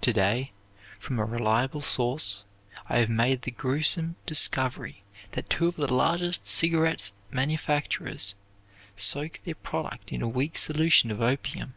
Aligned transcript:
To 0.00 0.12
day, 0.12 0.50
from 0.98 1.20
a 1.20 1.24
reliable 1.24 1.82
source, 1.82 2.42
I 2.88 2.98
have 2.98 3.08
made 3.08 3.42
the 3.42 3.52
grewsome 3.52 4.16
discovery 4.26 5.04
that 5.34 5.48
two 5.48 5.66
of 5.68 5.76
the 5.76 5.94
largest 5.94 6.48
cigarette 6.48 7.12
manufacturers 7.30 8.34
soak 8.96 9.38
their 9.44 9.54
product 9.54 10.10
in 10.10 10.20
a 10.20 10.26
weak 10.26 10.58
solution 10.58 11.12
of 11.12 11.20
opium. 11.20 11.74